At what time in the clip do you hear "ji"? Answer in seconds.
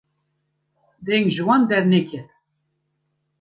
1.33-1.41